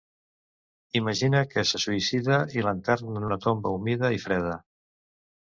Imagina 0.99 1.41
que 1.51 1.63
se 1.71 1.81
suïcida 1.83 2.39
i 2.59 2.65
l'enterren 2.69 3.21
en 3.21 3.29
una 3.29 3.39
tomba 3.45 3.75
humida 3.77 4.13
i 4.19 4.25
freda. 4.27 4.57